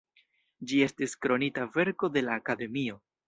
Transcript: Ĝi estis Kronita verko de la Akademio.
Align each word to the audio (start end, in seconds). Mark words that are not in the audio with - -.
Ĝi 0.71 0.79
estis 0.85 1.13
Kronita 1.25 1.67
verko 1.77 2.11
de 2.17 2.25
la 2.29 2.39
Akademio. 2.45 2.99